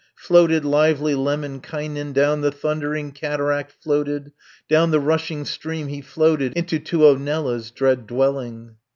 [0.15, 0.23] 440
[0.63, 4.31] Floated lively Lemminkainen, Down the thundering cataract floated,
[4.67, 8.77] Down the rushing stream he floated, Unto Tuonela's dread dwelling.